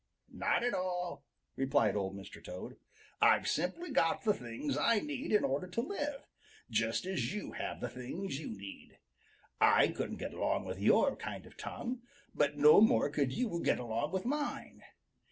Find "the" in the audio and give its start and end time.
4.23-4.33, 7.81-7.87